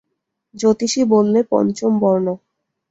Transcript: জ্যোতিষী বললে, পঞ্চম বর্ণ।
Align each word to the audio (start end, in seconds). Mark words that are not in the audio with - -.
জ্যোতিষী 0.55 1.01
বললে, 1.05 1.39
পঞ্চম 1.49 1.91
বর্ণ। 1.99 2.27